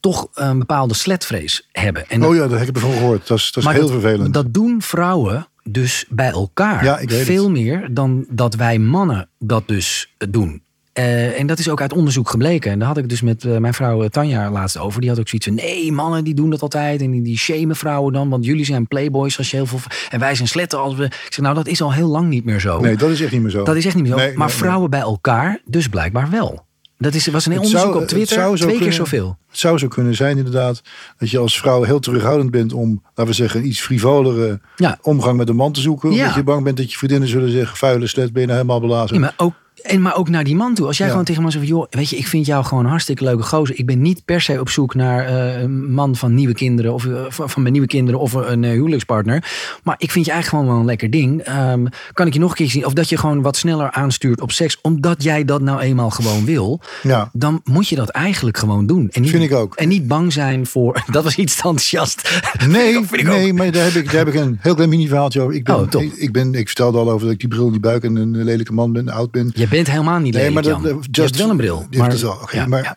[0.00, 2.08] toch een bepaalde sletvrees hebben.
[2.08, 3.26] En Oh ja, daar heb ik ervan gehoord.
[3.26, 4.34] Dat is, dat is heel dat, vervelend.
[4.34, 6.84] Dat doen vrouwen dus bij elkaar.
[6.84, 7.14] Ja, het.
[7.14, 10.62] Veel meer dan dat wij mannen dat dus doen.
[10.92, 12.70] Eh, en dat is ook uit onderzoek gebleken.
[12.70, 15.00] En daar had ik dus met eh, mijn vrouw eh, Tanja laatst over.
[15.00, 17.00] Die had ook zoiets van: nee, mannen die doen dat altijd.
[17.00, 18.28] En die, die shamen vrouwen dan.
[18.28, 19.78] Want jullie zijn playboys als je heel veel.
[20.10, 21.04] En wij zijn sletten als we.
[21.04, 22.80] Ik zeg, nou, dat is al heel lang niet meer zo.
[22.80, 23.64] Nee, dat is echt niet meer zo.
[23.64, 24.18] dat is echt niet meer zo.
[24.18, 24.56] Nee, maar nee, nee.
[24.56, 26.68] vrouwen bij elkaar, dus blijkbaar wel.
[27.00, 28.56] Dat is, was een onderzoek zou- op Twitter.
[28.56, 29.38] Twee keer zoveel.
[29.48, 30.82] Het zou zo kunnen zijn inderdaad
[31.18, 34.98] dat je als vrouw heel terughoudend bent om, laten we zeggen, een iets frivolere Ja.
[35.02, 36.10] omgang met een man te zoeken.
[36.12, 36.18] Ja.
[36.20, 38.80] Omdat je bang bent dat je vriendinnen zullen zeggen, vuile slet, ben je nou helemaal
[38.88, 39.14] belazen.
[39.14, 40.86] Ja, maar ook, en, maar ook naar die man toe.
[40.86, 41.12] Als jij Ja.
[41.12, 43.78] gewoon tegen me zegt, joh, weet je, ik vind jou gewoon een hartstikke leuke gozer.
[43.78, 47.06] Ik ben niet per se op zoek naar eh, een man van nieuwe kinderen of
[47.06, 49.44] eh, van mijn nieuwe kinderen of een eh, huwelijkspartner.
[49.82, 51.40] Maar ik vind je eigenlijk gewoon wel een lekker ding.
[51.40, 52.86] Ehm, kan ik je nog een keer zien?
[52.86, 56.44] Of dat je gewoon wat sneller aanstuurt op seks, omdat jij dat nou eenmaal gewoon
[56.44, 56.80] wil.
[57.02, 57.30] Ja.
[57.32, 59.08] Dan moet je dat eigenlijk gewoon doen.
[59.10, 59.74] En niet, Vind ik ook.
[59.74, 61.02] En niet bang zijn voor.
[61.10, 62.40] Dat was iets te enthousiast.
[62.68, 63.58] Nee, Dat vind ik nee ook.
[63.58, 65.54] maar daar heb, ik, daar heb ik een heel klein mini verhaaltje over.
[65.54, 67.70] Ik, ben, Oh, ik, ik ben, ik vertelde al over dat ik die bril in
[67.72, 69.50] die buik en een lelijke man ben, oud ben.
[69.54, 70.80] Je bent helemaal niet lelijk, maar dat,
[71.10, 71.86] je hebt wel een bril.
[71.96, 72.96] Maar, is wel, oké, ja, maar, ja.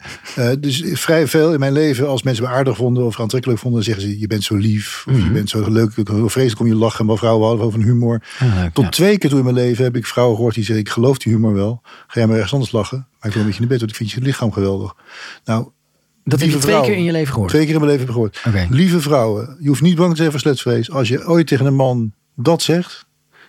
[0.51, 3.83] eh, dus vrij veel in mijn leven, als mensen me aardig vonden of aantrekkelijk vonden,
[3.83, 5.33] zeggen ze: Je bent zo lief, of je Mhm.
[5.33, 7.05] bent zo leuk, heel vreselijk om je lachen.
[7.05, 8.21] Maar vrouwen houden over een humor.
[8.39, 8.89] Ah, leuk, Tot ja.
[8.89, 11.33] twee keer toe in mijn leven heb ik vrouwen gehoord die zeggen: Ik geloof die
[11.33, 11.81] humor wel.
[11.83, 12.97] Ga jij maar ergens anders lachen?
[12.97, 14.93] Maar ik wil een beetje in de bed, want ik vind je lichaam geweldig.
[15.45, 15.67] Nou,
[16.23, 17.49] Dat heb je twee vrouwen, keer in je leven gehoord.
[17.49, 18.69] Twee keer in mijn leven heb ik gehoord.
[18.69, 20.91] Lieve vrouwen, je hoeft niet bang te zijn voor sletvrees.
[20.91, 23.02] Als je ooit tegen een man dat zegt.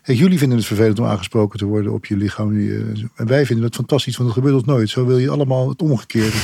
[0.05, 2.59] Kijk, jullie vinden het vervelend om aangesproken te worden op je lichaam.
[2.61, 4.89] Je- En wij vinden het fantastisch, want dat gebeurt ons nooit.
[4.91, 6.37] Zo wil je allemaal het omgekeerde.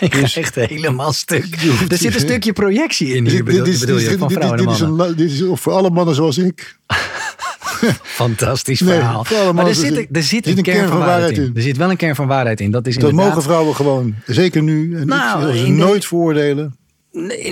[0.00, 1.44] Ik Dus- ga echt helemaal stuk.
[1.88, 4.36] Er zit een stukje projectie in hier, bedoel, dit, is, bedoel dit, je, van dit,
[4.36, 6.76] vrouwen dit en is een, dit is voor alle mannen zoals ik.
[8.02, 9.26] Fantastisch verhaal.
[9.54, 11.50] maar er zit, er zit een, kern, van waarheid in.
[11.54, 12.70] Er zit wel een kern van waarheid in.
[12.70, 13.28] Dat is Dat inderdaad...
[13.34, 14.96] mogen vrouwen gewoon, zeker nu.
[14.96, 16.76] En Nou, ik nooit veroordelen.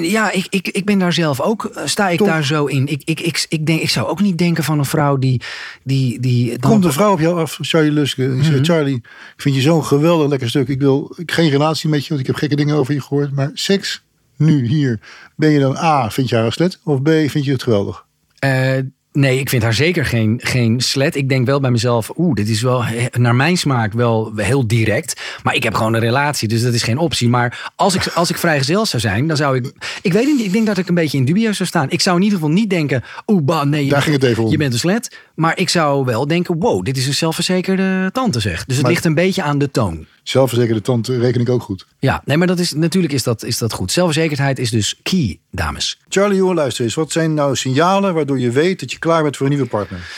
[0.00, 2.86] Ja, ik, ik, ik ben daar zelf ook, eh, sta ik daar zo in.
[2.86, 5.40] Ik, ik, ik, ik, denk, ik zou ook niet denken van een vrouw die...
[5.82, 8.22] die, die Komt een vrouw op jou af, Charlie Luske.
[8.22, 8.64] Mhm.
[8.64, 10.68] Charlie, ik vind je zo'n geweldig lekker stuk.
[10.68, 13.32] Ik wil ik, geen relatie met je, want ik heb gekke dingen over je gehoord.
[13.32, 14.04] Maar seks,
[14.36, 15.00] nu, hier.
[15.36, 16.78] Ben je dan A, vind je haar slet?
[16.84, 18.06] Of B, vind je het geweldig?
[18.38, 18.78] Eh,
[19.16, 21.16] nee, ik vind haar zeker geen, geen slet.
[21.16, 25.20] Ik denk wel bij mezelf, oeh, dit is wel naar mijn smaak wel heel direct.
[25.42, 27.28] Maar ik heb gewoon een relatie, dus dat is geen optie.
[27.28, 29.72] Maar als ik, als ik vrijgezel zou zijn, dan zou ik...
[30.02, 31.90] Ik weet niet, ik denk dat ik een beetje in dubio zou staan.
[31.90, 34.44] Ik zou in ieder geval niet denken, oeh, bah, nee, je, Daar ging het even
[34.44, 34.50] om.
[34.50, 35.16] je bent een slet.
[35.34, 38.64] Maar ik zou wel denken, wow, dit is een zelfverzekerde tante zeg.
[38.64, 40.06] Dus het Maar- ligt een beetje aan de toon.
[40.28, 41.86] Zelfverzekerde tand reken ik ook goed.
[41.98, 43.92] Ja, nee, maar dat is, natuurlijk is dat, is dat goed.
[43.92, 45.98] Zelfverzekerdheid is dus key, dames.
[46.08, 46.94] Charlie, jongen, luister eens.
[46.94, 50.08] Wat zijn nou signalen waardoor je weet dat je klaar bent voor een nieuwe partner?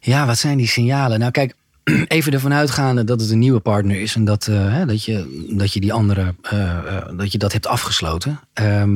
[0.00, 1.18] Ja, wat zijn die signalen?
[1.18, 1.54] Nou, kijk,
[2.08, 5.46] even ervan uitgaande dat het een nieuwe partner is en dat, eh, hè, dat, je,
[5.56, 8.40] dat je die andere, eh, eh, dat je dat hebt afgesloten.
[8.60, 8.86] A-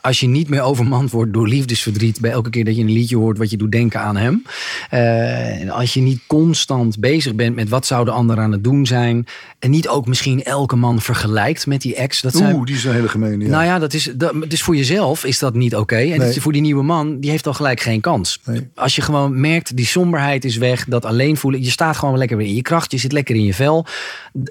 [0.00, 3.16] als je niet meer overmand wordt door liefdesverdriet bij elke keer dat je een liedje
[3.16, 4.42] hoort wat je doet denken aan hem.
[4.90, 8.64] Eh, en als je niet constant bezig bent met wat zou de ander aan het
[8.64, 9.26] doen zijn.
[9.58, 12.20] En niet ook misschien elke man vergelijkt met die ex.
[12.20, 13.44] Dat zijn, Oeh, die is een hele gemene.
[13.44, 13.50] Ja.
[13.50, 15.96] nou ja, dat is, dat, is voor jezelf is dat niet oké.
[15.96, 16.40] En Nee.
[16.40, 18.40] voor die nieuwe man, die heeft al gelijk geen kans.
[18.44, 18.68] Nee.
[18.74, 21.62] Als je gewoon merkt, die somberheid is weg, dat alleen voelen.
[21.62, 23.86] Je staat gewoon lekker weer in je kracht, je zit lekker in je vel.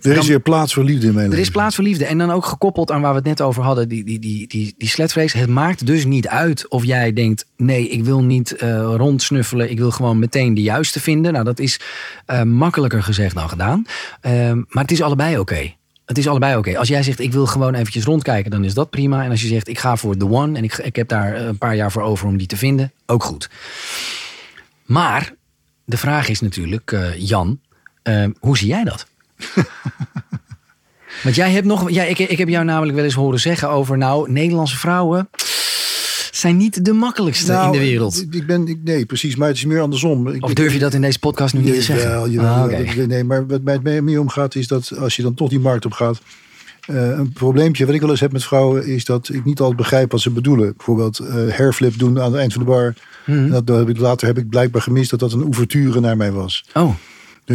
[0.02, 1.46] er is weer plaats voor liefde in mijn er leven.
[1.46, 2.06] is plaats voor liefde.
[2.06, 4.76] En dan ook gekoppeld aan waar we het net over hadden, die, die, die, die,
[4.78, 5.29] die sletvrees.
[5.34, 9.78] Het maakt dus niet uit of jij denkt: nee, ik wil niet eh, rondsnuffelen, ik
[9.78, 11.34] wil gewoon meteen de juiste vinden.
[11.34, 11.80] Nou, dat is
[12.26, 13.86] eh, makkelijker gezegd dan gedaan.
[14.22, 15.74] Ehm, maar het is allebei oké.
[16.06, 16.78] Het is allebei oké.
[16.78, 19.24] Als jij zegt, ik wil gewoon eventjes rondkijken, dan is dat prima.
[19.24, 21.58] En als je zegt, ik ga voor the one en ik, ik heb daar een
[21.58, 23.50] paar jaar voor over om die te vinden, ook goed.
[24.86, 25.34] Maar
[25.86, 27.60] de vraag is natuurlijk, eh, Jan,
[28.02, 29.08] eh, hoe zie jij dat?
[31.24, 33.98] Want jij hebt nog, ja, ik, ik heb jou namelijk wel eens horen zeggen over,
[33.98, 35.30] nou, Nederlandse vrouwen
[36.32, 38.26] zijn niet de makkelijkste Nou, in de wereld.
[38.32, 39.36] Ik, ben, ik, nee, precies.
[39.36, 40.28] Maar het is meer andersom.
[40.28, 42.32] Ik, Of durf je dat in deze podcast nu niet te zeggen?
[42.32, 43.06] Jawel, Ah.
[43.08, 45.86] Nee, maar wat mij het meer omgaat is dat als je dan toch die markt
[45.86, 46.22] op gaat.
[46.86, 49.78] eh, een probleempje wat ik wel eens heb met vrouwen is dat ik niet altijd
[49.78, 50.74] begrijp wat ze bedoelen.
[50.78, 52.94] Bijvoorbeeld eh hairflip doen aan het eind van de bar.
[53.26, 53.50] Mhm.
[53.50, 56.32] Dat, dat heb ik, later heb ik blijkbaar gemist dat dat een ouverture naar mij
[56.32, 56.66] was.
[56.74, 56.94] Oh,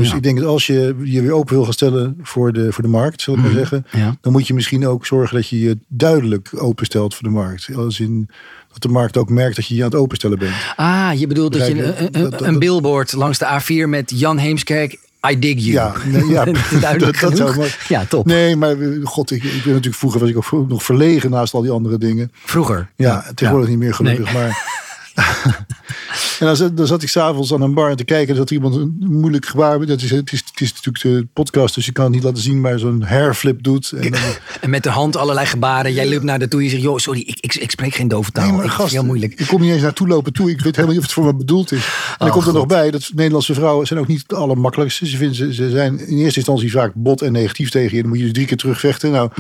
[0.01, 0.17] Dus Ja.
[0.17, 2.89] ik denk dat als je je weer open wil gaan stellen voor de, voor de
[2.91, 3.87] markt, zal ik maar zeggen.
[3.93, 4.17] ja.
[4.21, 7.69] Dan moet je misschien ook zorgen dat je je duidelijk openstelt voor de markt.
[7.77, 8.29] Als in
[8.73, 10.53] dat de markt ook merkt dat je je aan het openstellen bent.
[10.77, 14.13] Ah, je bedoelt dat je een, een, Dat- dat- een billboard langs de A4 met
[14.15, 14.99] Jan Heemskerk,
[15.31, 15.71] I dig you.
[15.73, 16.45] Ja, nee, ja
[16.81, 18.27] Duidelijk dat, dat maar- Ja, top.
[18.27, 21.63] Nee, maar god, ik, ik ben natuurlijk vroeger was ik ook nog verlegen naast al
[21.63, 22.33] die andere dingen.
[22.45, 22.89] Vroeger.
[22.97, 24.43] Ja, tegenwoordig niet meer gelukkig, Nee.
[24.43, 24.83] maar.
[26.39, 28.37] en dan zat, dan zat ik s'avonds aan een bar te kijken.
[28.37, 29.87] er iemand een moeilijk gebaar.
[29.87, 32.43] Dat is, het, is, het is natuurlijk de podcast, dus je kan het niet laten
[32.43, 33.93] zien, maar zo'n hairflip doet.
[33.93, 34.21] En dan,
[34.61, 35.93] En met de hand allerlei gebaren.
[35.93, 38.09] Jij loopt naar de toe en je zegt, joh, sorry, ik, ik, ik spreek geen
[38.09, 38.45] dove taal.
[38.45, 39.41] Nee, maar ik vind het gast, heel moeilijk.
[39.41, 40.51] Ik kom niet eens naartoe lopen toe.
[40.51, 41.85] Ik weet helemaal niet of het voor me bedoeld is.
[41.85, 45.07] En dan komt er nog bij dat Nederlandse vrouwen zijn ook niet de allermakkelijkste.
[45.07, 48.01] Ze, vinden, ze, ze zijn in eerste instantie vaak bot en negatief tegen je.
[48.01, 49.11] Dan moet je dus drie keer terugvechten.
[49.11, 49.31] Nou,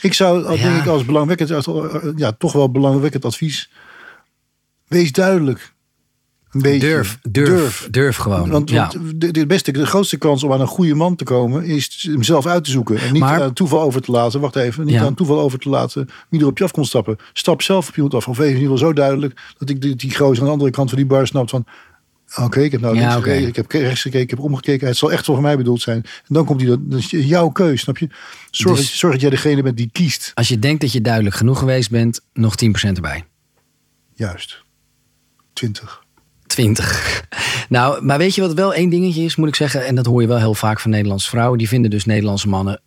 [0.00, 0.62] ik zou, Ja.
[0.62, 1.68] denk ik, als belangwekkend, als,
[2.16, 3.70] ja, toch wel belangwekkend advies.
[4.90, 5.72] Wees duidelijk.
[6.50, 6.78] Een beetje.
[6.88, 8.50] Durf, durf, durf, gewoon.
[8.50, 8.90] Want, ja.
[9.14, 12.22] de, de beste, de grootste kans om aan een goede man te komen is hem
[12.22, 12.96] zelf uit te zoeken.
[12.96, 14.40] En niet Maar- aan toeval over te laten.
[14.40, 14.84] Wacht even.
[14.84, 15.04] Niet Ja.
[15.04, 17.16] aan toeval over te laten wie er op je af komt stappen.
[17.32, 18.28] Stap zelf op iemand af.
[18.28, 20.70] Of even in ieder geval zo duidelijk dat ik die, die gozer aan de andere
[20.70, 21.64] kant van die bar snapt van.
[22.36, 24.86] Oké, ik heb nou Ja, gekeken, ik heb rechts gekeken, ik heb omgekeken.
[24.86, 25.96] Het zal echt voor mij bedoeld zijn.
[26.02, 26.78] En dan komt hij dat.
[26.90, 28.08] Is jouw keus, snap je?
[28.50, 30.30] Zorg, Dus- dat, zorg dat jij degene bent die kiest.
[30.34, 33.24] Als je denkt dat je duidelijk genoeg geweest bent, nog 10% erbij.
[34.14, 34.62] Juist.
[35.60, 36.04] 20.
[36.46, 37.24] 20.
[37.68, 39.86] Nou, maar weet je wat wel één dingetje is, moet ik zeggen.
[39.86, 41.58] En dat hoor je wel heel vaak van Nederlandse vrouwen.
[41.58, 42.80] Die vinden dus Nederlandse mannen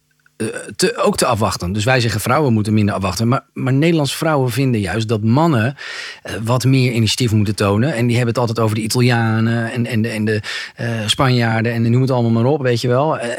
[0.75, 1.71] te, ook te afwachten.
[1.73, 3.27] Dus wij zeggen vrouwen moeten minder afwachten.
[3.27, 5.75] Maar, maar Nederlandse vrouwen vinden juist dat mannen
[6.23, 7.93] eh, wat meer initiatief moeten tonen.
[7.93, 10.41] En die hebben het altijd over de Italianen en, en de, en de
[10.75, 11.73] eh, Spanjaarden.
[11.73, 13.19] En noem het allemaal maar op, weet je wel.
[13.19, 13.29] Eh,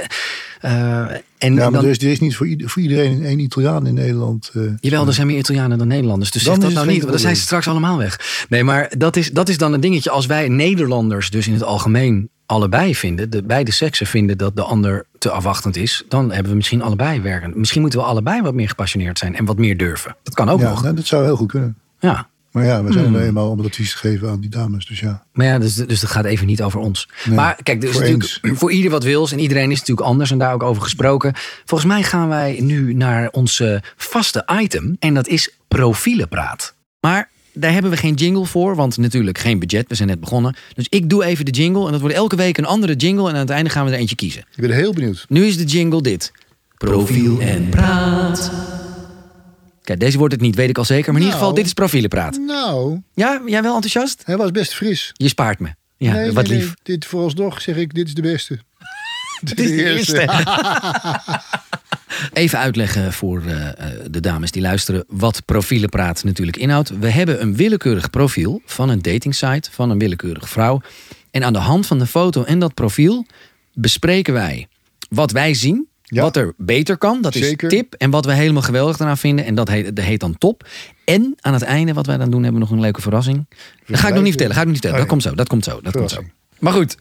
[0.60, 1.00] eh,
[1.38, 3.86] en Ja, maar dan, er is, er is niet voor, ieder- voor iedereen één Italiaan
[3.86, 4.50] in Nederland.
[4.54, 4.62] eh.
[4.80, 6.30] Jawel, er zijn meer Italianen dan Nederlanders.
[6.30, 8.44] Dus Dan zeg dat nou niet, want dan zijn ze straks allemaal weg.
[8.48, 10.10] Nee, maar dat is, dat is dan een dingetje.
[10.10, 13.30] Als wij Nederlanders dus in het algemeen allebei vinden...
[13.30, 16.04] de beide seksen vinden dat de ander te afwachtend is...
[16.08, 17.52] dan hebben we misschien allebei werken.
[17.54, 19.36] Misschien moeten we allebei wat meer gepassioneerd zijn...
[19.36, 20.16] en wat meer durven.
[20.22, 20.82] Dat kan ook ja, nog.
[20.82, 21.76] nou, dat zou heel goed kunnen.
[21.98, 22.28] Ja.
[22.54, 23.14] Maar ja, we zijn Hmm.
[23.14, 24.86] er eenmaal om het advies te geven aan die dames.
[24.86, 25.26] Dus ja.
[25.32, 27.08] Maar ja, dus, dus dat gaat even niet over ons.
[27.24, 29.32] Nee, maar kijk, dus voor natuurlijk, voor ieder wat wils.
[29.32, 31.32] En iedereen is natuurlijk anders en daar ook over gesproken.
[31.64, 34.96] Volgens mij gaan wij nu naar onze vaste item.
[34.98, 36.74] En dat is profielenpraat.
[37.00, 39.84] Maar daar hebben we geen jingle voor, want natuurlijk geen budget.
[39.88, 40.56] We zijn net begonnen.
[40.74, 41.86] Dus ik doe even de jingle.
[41.86, 43.28] En dat wordt elke week een andere jingle.
[43.28, 44.40] En aan het einde gaan we er eentje kiezen.
[44.54, 45.24] Ik ben heel benieuwd.
[45.28, 46.32] Nu is de jingle dit.
[46.78, 48.52] Profiel en praat.
[49.82, 51.12] Kijk, deze wordt het niet, weet ik al zeker.
[51.12, 51.54] Maar in ieder geval, Nou.
[51.60, 52.38] dit is profielenpraat.
[52.38, 54.22] Nou, Ja, jij wel enthousiast?
[54.24, 55.10] hij was best fris.
[55.12, 55.68] Je spaart me.
[55.96, 56.66] Ja, Nee, wat nee, lief.
[56.66, 58.58] nee, dit vooralsnog zeg ik, dit is de beste.
[59.54, 60.28] De eerste.
[62.32, 63.74] Even uitleggen voor eh, eh,
[64.10, 66.98] de dames die luisteren wat profielenpraat natuurlijk inhoudt.
[66.98, 70.80] We hebben een willekeurig profiel van een datingsite van een willekeurige vrouw.
[71.30, 73.26] En aan de hand van de foto en dat profiel
[73.72, 74.68] bespreken wij
[75.08, 75.88] wat wij zien.
[76.02, 76.22] Ja.
[76.22, 77.72] Wat er beter kan, dat Zeker.
[77.72, 77.94] is tip.
[77.94, 80.68] En wat we helemaal geweldig eraan vinden, en dat heet, dat heet dan top.
[81.04, 83.46] En aan het einde, wat wij dan doen, hebben we nog een leuke verrassing.
[83.86, 84.96] Dat ga ik nog niet vertellen, ga ik nog niet vertellen.
[84.96, 86.20] Dat Oh, komt zo, dat komt zo, dat komt zo.
[86.64, 86.96] Maar goed.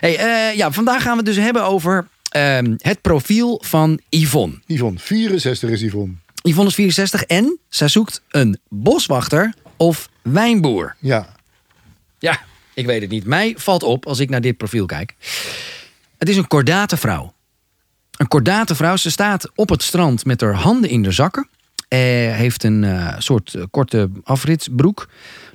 [0.00, 4.60] Hey, eh, ja, vandaag gaan we het dus hebben over ehm, het profiel van Yvonne.
[4.66, 6.14] Yvonne, 64 is Yvonne.
[6.42, 10.96] Yvonne is 64 en zij zoekt een boswachter of wijnboer.
[10.98, 11.36] Ja,
[12.18, 12.40] Ja,
[12.74, 13.24] ik weet het niet.
[13.24, 15.14] Mij valt op als ik naar dit profiel kijk.
[16.18, 17.34] Het is een kordate vrouw.
[18.16, 18.96] Een kordate vrouw.
[18.96, 21.48] Ze staat op het strand met haar handen in de zakken.
[21.88, 22.00] Eh,
[22.34, 25.08] heeft een eh, soort korte afritsbroek.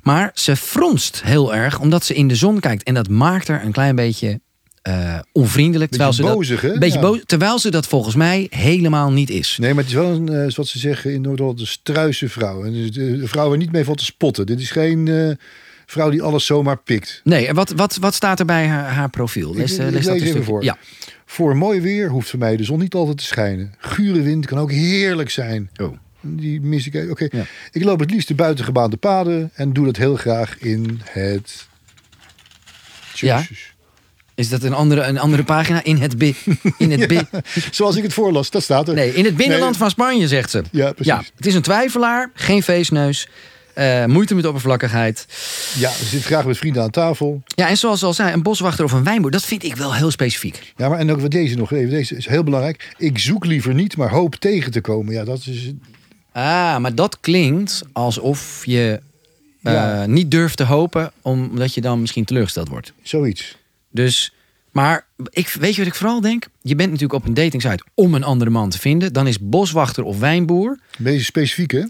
[0.04, 2.84] Maar ze fronst heel erg omdat ze in de zon kijkt.
[2.84, 4.40] En dat maakt haar een klein beetje
[4.82, 5.90] eh, onvriendelijk.
[5.92, 6.74] terwijl ze bozig, dat?
[6.74, 7.06] Een beetje Ja.
[7.06, 9.58] boos, terwijl ze dat volgens mij helemaal niet is.
[9.60, 12.64] nee, maar het is wel een, eh, zoals ze zeggen in Noord-Holland, een struise vrouw.
[12.66, 14.46] En dus de, vrouw waar niet mee valt te spotten.
[14.46, 15.30] Dit is geen eh,
[15.86, 17.22] vrouw die alles zomaar pikt.
[17.24, 19.56] Nee, en wat, wat, wat staat er bij haar, haar profiel?
[19.56, 20.64] Lees, Ik- ik lees dat even voor.
[20.64, 20.78] Ja.
[21.26, 23.74] Voor mooi weer hoeft voor mij de zon niet altijd te schijnen.
[23.78, 25.70] Gure wind kan ook heerlijk zijn.
[25.82, 25.98] Oh.
[26.21, 27.10] Die mis ik.
[27.12, 27.45] Oké, Ja.
[27.71, 31.67] ik loop het liefst de buitengebaande paden en doe dat heel graag in het.
[33.13, 33.43] Ja.
[34.36, 35.84] Is dat een andere, een andere pagina?
[35.84, 36.36] In het, bi
[36.77, 37.19] in het, bi
[37.71, 38.93] Zoals ik het voorlas, dat staat er.
[38.93, 39.79] nee, in het binnenland Nee.
[39.79, 40.63] van Spanje, zegt ze.
[40.71, 41.05] Ja, precies.
[41.13, 43.27] Ja, het is een twijfelaar, geen feestneus,
[43.73, 45.25] eh, moeite met oppervlakkigheid.
[45.77, 47.41] Ja, ze zit graag met vrienden aan tafel.
[47.45, 50.12] Ja, en zoals al zei, een boswachter of een wijnboer, dat vind ik wel heel
[50.12, 50.73] specifiek.
[50.75, 51.89] Ja, maar en ook wat deze nog even.
[51.89, 52.93] Deze is heel belangrijk.
[52.97, 55.13] Ik zoek liever niet, maar hoop tegen te komen.
[55.13, 55.71] Ja, dat is.
[56.32, 59.00] Ah, maar dat klinkt alsof je
[59.63, 60.06] eh, Ja.
[60.06, 62.94] niet durft te hopen, omdat je dan misschien teleurgesteld wordt.
[63.02, 63.58] Zoiets.
[63.92, 64.34] Dus,
[64.72, 66.46] maar ik, weet je wat ik vooral denk?
[66.62, 69.13] Je bent natuurlijk op een datingsite om een andere man te vinden.
[69.13, 70.80] Dan is boswachter of wijnboer.
[70.98, 71.84] Beetje specifiek, hè?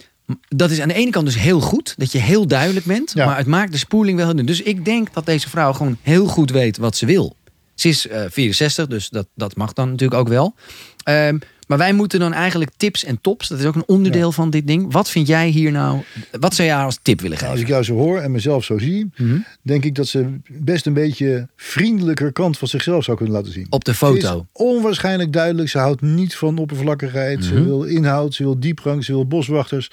[0.48, 3.12] Dat is aan de ene kant dus heel goed, dat je heel duidelijk bent.
[3.14, 3.26] Ja.
[3.26, 4.46] Maar het maakt de spoeling wel heel.
[4.46, 7.36] Dus ik denk dat deze vrouw gewoon heel goed weet wat ze wil.
[7.76, 10.56] Ze is eh, 64, dus dat, dat mag dan natuurlijk ook wel.
[11.04, 11.38] Ehm,
[11.70, 13.48] maar wij moeten dan eigenlijk tips en tops.
[13.48, 14.92] Dat is ook een onderdeel van dit ding.
[14.92, 16.02] Wat vind jij hier nou?
[16.40, 17.76] Wat zou jij als tip willen Nou, als geven?
[17.78, 19.38] ik jou zo hoor en mezelf zo zie, Mhm.
[19.62, 23.68] denk ik dat ze best een beetje vriendelijker kant van zichzelf zou kunnen laten zien.
[23.70, 24.38] Op de foto.
[24.40, 25.70] is onwaarschijnlijk duidelijk.
[25.70, 27.44] Ze houdt niet van oppervlakkigheid.
[27.44, 27.64] Ze Mhm.
[27.64, 29.92] wil inhoud, ze wil diepgang, ze wil boswachters.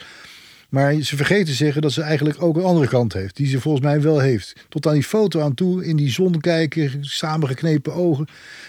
[0.69, 3.37] Maar ze vergeet te zeggen dat ze eigenlijk ook een andere kant heeft.
[3.37, 4.53] Die ze volgens mij wel heeft.
[4.69, 8.27] Tot aan die foto aan toe, in die zon kijken, samengeknepen ogen.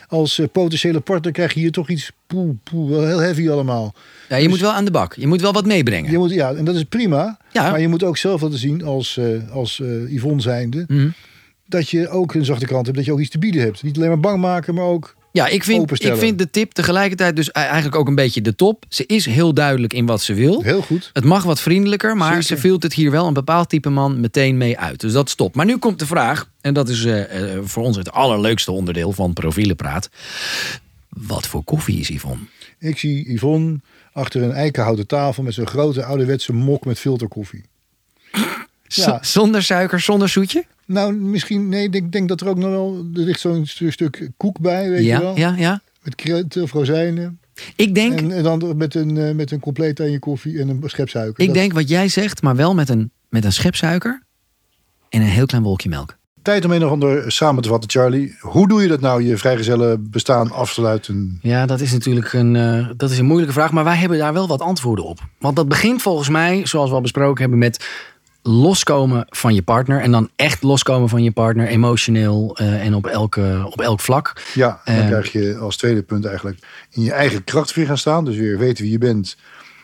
[0.07, 3.95] Als eh, potentiële partner krijg je hier toch iets poe, poe, wel heel heavy allemaal.
[4.29, 5.13] Ja, je moet wel aan de bak.
[5.13, 6.11] Je moet wel wat meebrengen.
[6.11, 7.37] Je moet, ja, en dat is prima.
[7.51, 7.69] Ja.
[7.69, 10.83] Maar je moet ook zelf laten zien als, eh, als eh, Yvonne zijnde.
[10.87, 11.09] Mhm.
[11.65, 12.97] Dat je ook een zachte kant hebt.
[12.97, 13.83] Dat je ook iets te bieden hebt.
[13.83, 15.16] Niet alleen maar bang maken, maar ook...
[15.37, 18.85] Ja, ik vind, ik vind de tip tegelijkertijd dus eigenlijk ook een beetje de top.
[18.89, 20.61] Ze is heel duidelijk in wat ze wil.
[20.61, 21.09] Heel goed.
[21.13, 22.43] Het mag wat vriendelijker, maar Zeker.
[22.43, 24.99] ze filtert het hier wel een bepaald type man meteen mee uit.
[24.99, 25.55] Dus dat stopt.
[25.55, 29.11] Maar nu komt de vraag, en dat is eh, eh, voor ons het allerleukste onderdeel
[29.11, 30.09] van Profielenpraat.
[31.09, 32.43] Wat voor koffie is Yvonne?
[32.79, 33.79] Ik zie Yvonne
[34.13, 37.63] achter een eikenhouten tafel met zo'n grote ouderwetse mok met filterkoffie.
[38.89, 39.19] Ja.
[39.21, 40.65] zonder suiker, zonder zoetje?
[40.87, 43.91] Nou, misschien, nee, ik denk, denk dat er ook nog wel, er ligt zo'n stu-
[43.91, 45.37] stuk koek bij, weet je Ja, wel.
[45.37, 45.81] ja, ja.
[46.03, 47.39] Met krenten of rozijnen.
[47.75, 50.69] Ik denk, En, en dan met een, eh, met een compleet aan je koffie en
[50.69, 51.39] een schep suiker.
[51.39, 54.23] ik Dat- denk wat jij zegt, maar wel met een, met een schep suiker
[55.09, 56.17] en een heel klein wolkje melk.
[56.41, 58.35] Tijd om een of ander samen te vatten, Charlie.
[58.39, 61.39] Hoe doe je dat nou, je vrijgezellen bestaan afsluiten?
[61.41, 63.71] Ja, dat is natuurlijk een, eh, dat is een moeilijke vraag.
[63.71, 65.19] Maar wij hebben daar wel wat antwoorden op.
[65.39, 67.85] Want dat begint volgens mij, zoals we al besproken hebben, met
[68.47, 70.01] loskomen van je partner.
[70.01, 74.33] En dan echt loskomen van je partner, emotioneel eh, en op, elke, op elk vlak.
[74.53, 75.05] Ja, dan Eh.
[75.07, 76.59] krijg je als tweede punt eigenlijk
[76.91, 78.25] in je eigen kracht weer gaan staan.
[78.25, 79.37] Dus weer weten wie je bent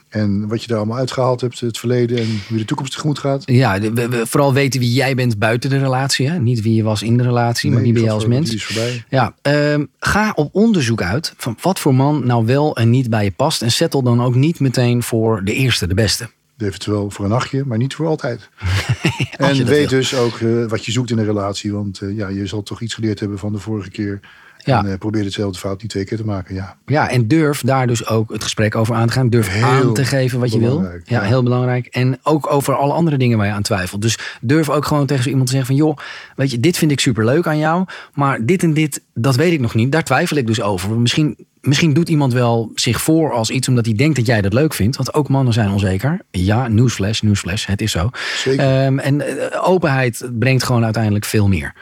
[0.09, 3.43] en wat je daar allemaal uitgehaald hebt, het verleden en hoe de toekomst tegemoet gaat.
[3.45, 6.29] Ja, we- we- vooral weten wie jij bent buiten de relatie.
[6.29, 6.39] Hè?
[6.39, 8.77] Niet wie je was in de relatie, maar wie ben je als mens.
[9.09, 13.23] Ja, ehm, ga op onderzoek uit van wat voor man nou wel en niet bij
[13.23, 13.61] je past.
[13.61, 16.29] En settle dan ook niet meteen voor de eerste, de beste.
[16.63, 18.49] Eventueel voor een nachtje, maar niet voor altijd.
[19.37, 19.99] en weet wil.
[19.99, 21.73] dus ook eh, wat je zoekt in een relatie.
[21.73, 24.19] Want eh, ja, je zal toch iets geleerd hebben van de vorige keer.
[24.65, 24.79] Ja.
[24.79, 26.55] En eh, probeer hetzelfde fout niet twee keer te maken.
[26.55, 29.29] Ja, Ja, en durf daar dus ook het gesprek over aan te gaan.
[29.29, 30.81] Durf Heel aan te geven wat je wil.
[30.81, 31.21] Ja, ja.
[31.21, 31.85] heel belangrijk.
[31.85, 34.01] En ook over alle andere dingen waar je aan twijfelt.
[34.01, 35.85] Dus durf ook gewoon tegen zo iemand te zeggen van...
[35.85, 35.97] joh,
[36.35, 37.85] weet je, dit vind ik superleuk aan jou.
[38.13, 39.91] Maar dit en dit, dat weet ik nog niet.
[39.91, 40.99] Daar twijfel ik dus over.
[40.99, 43.67] Misschien, misschien doet iemand wel zich voor als iets...
[43.67, 44.95] omdat hij denkt dat jij dat leuk vindt.
[44.95, 46.19] Want ook mannen zijn onzeker.
[46.31, 48.09] Ja, newsflash, newsflash, het is zo.
[48.37, 48.65] zeker.
[48.85, 49.21] Ehm, en
[49.51, 51.73] eh, openheid brengt gewoon uiteindelijk veel meer.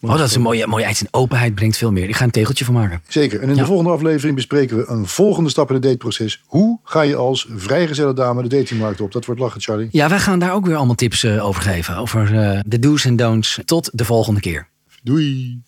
[0.00, 0.94] Oh, dat is een mooie, mooie.
[1.10, 2.08] Openheid brengt veel meer.
[2.08, 3.02] Ik ga een tegeltje van maken.
[3.08, 3.40] Zeker.
[3.40, 3.60] En in Ja.
[3.60, 6.42] de volgende aflevering bespreken we een volgende stap in het dateproces.
[6.46, 9.12] Hoe ga je als vrijgezelle dame de datingmarkt op?
[9.12, 9.88] Dat wordt lachen, Charlie.
[9.90, 11.96] Ja, wij gaan daar ook weer allemaal tips eh, over geven.
[11.96, 13.58] Over eh, de do's en don'ts.
[13.64, 14.68] Tot de volgende keer.
[15.02, 15.60] Doei.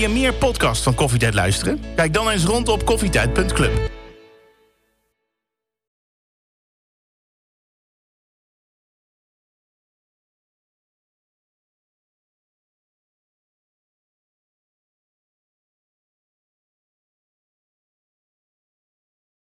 [0.00, 1.80] Je meer podcasts van Koffietijd luisteren?
[1.96, 3.99] Kijk dan eens rond op koffietijd.club.